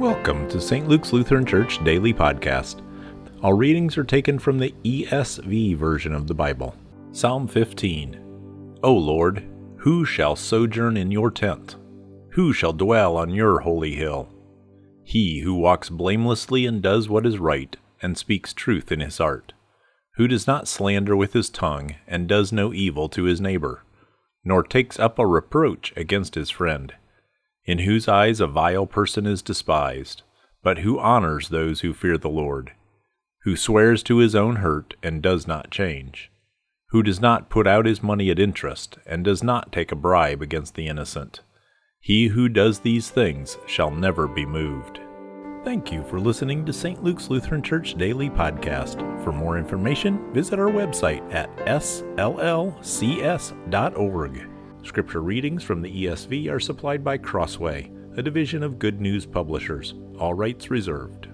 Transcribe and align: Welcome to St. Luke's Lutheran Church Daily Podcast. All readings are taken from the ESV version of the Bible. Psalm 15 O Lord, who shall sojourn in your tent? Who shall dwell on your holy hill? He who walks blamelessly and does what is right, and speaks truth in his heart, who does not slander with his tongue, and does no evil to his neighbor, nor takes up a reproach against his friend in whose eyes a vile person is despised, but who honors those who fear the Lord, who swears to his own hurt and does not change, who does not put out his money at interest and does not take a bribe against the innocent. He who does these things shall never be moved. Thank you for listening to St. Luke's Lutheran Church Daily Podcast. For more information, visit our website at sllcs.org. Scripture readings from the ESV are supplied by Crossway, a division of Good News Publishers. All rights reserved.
Welcome 0.00 0.48
to 0.48 0.62
St. 0.62 0.88
Luke's 0.88 1.12
Lutheran 1.12 1.44
Church 1.44 1.84
Daily 1.84 2.14
Podcast. 2.14 2.80
All 3.42 3.52
readings 3.52 3.98
are 3.98 4.02
taken 4.02 4.38
from 4.38 4.58
the 4.58 4.74
ESV 4.82 5.76
version 5.76 6.14
of 6.14 6.26
the 6.26 6.32
Bible. 6.32 6.74
Psalm 7.12 7.46
15 7.46 8.78
O 8.82 8.94
Lord, 8.94 9.44
who 9.76 10.06
shall 10.06 10.36
sojourn 10.36 10.96
in 10.96 11.10
your 11.10 11.30
tent? 11.30 11.76
Who 12.30 12.54
shall 12.54 12.72
dwell 12.72 13.18
on 13.18 13.34
your 13.34 13.60
holy 13.60 13.94
hill? 13.94 14.30
He 15.04 15.40
who 15.40 15.52
walks 15.52 15.90
blamelessly 15.90 16.64
and 16.64 16.80
does 16.80 17.10
what 17.10 17.26
is 17.26 17.36
right, 17.36 17.76
and 18.00 18.16
speaks 18.16 18.54
truth 18.54 18.90
in 18.90 19.00
his 19.00 19.18
heart, 19.18 19.52
who 20.14 20.26
does 20.26 20.46
not 20.46 20.66
slander 20.66 21.14
with 21.14 21.34
his 21.34 21.50
tongue, 21.50 21.96
and 22.08 22.26
does 22.26 22.52
no 22.52 22.72
evil 22.72 23.10
to 23.10 23.24
his 23.24 23.38
neighbor, 23.38 23.82
nor 24.46 24.62
takes 24.62 24.98
up 24.98 25.18
a 25.18 25.26
reproach 25.26 25.92
against 25.94 26.36
his 26.36 26.48
friend 26.48 26.94
in 27.70 27.78
whose 27.78 28.08
eyes 28.08 28.40
a 28.40 28.48
vile 28.48 28.84
person 28.84 29.26
is 29.26 29.42
despised, 29.42 30.22
but 30.60 30.78
who 30.78 30.98
honors 30.98 31.50
those 31.50 31.82
who 31.82 31.94
fear 31.94 32.18
the 32.18 32.28
Lord, 32.28 32.72
who 33.44 33.56
swears 33.56 34.02
to 34.02 34.16
his 34.16 34.34
own 34.34 34.56
hurt 34.56 34.94
and 35.04 35.22
does 35.22 35.46
not 35.46 35.70
change, 35.70 36.32
who 36.88 37.00
does 37.00 37.20
not 37.20 37.48
put 37.48 37.68
out 37.68 37.86
his 37.86 38.02
money 38.02 38.28
at 38.28 38.40
interest 38.40 38.98
and 39.06 39.22
does 39.24 39.44
not 39.44 39.70
take 39.70 39.92
a 39.92 39.96
bribe 39.96 40.42
against 40.42 40.74
the 40.74 40.88
innocent. 40.88 41.42
He 42.00 42.26
who 42.26 42.48
does 42.48 42.80
these 42.80 43.08
things 43.08 43.56
shall 43.66 43.92
never 43.92 44.26
be 44.26 44.44
moved. 44.44 44.98
Thank 45.62 45.92
you 45.92 46.02
for 46.02 46.18
listening 46.18 46.66
to 46.66 46.72
St. 46.72 47.04
Luke's 47.04 47.30
Lutheran 47.30 47.62
Church 47.62 47.94
Daily 47.94 48.30
Podcast. 48.30 48.98
For 49.22 49.30
more 49.30 49.56
information, 49.58 50.32
visit 50.32 50.58
our 50.58 50.70
website 50.70 51.22
at 51.32 51.56
sllcs.org. 51.58 52.80
Scripture 54.90 55.22
readings 55.22 55.62
from 55.62 55.82
the 55.82 56.04
ESV 56.06 56.50
are 56.50 56.58
supplied 56.58 57.04
by 57.04 57.16
Crossway, 57.16 57.92
a 58.16 58.22
division 58.22 58.64
of 58.64 58.80
Good 58.80 59.00
News 59.00 59.24
Publishers. 59.24 59.94
All 60.18 60.34
rights 60.34 60.68
reserved. 60.68 61.28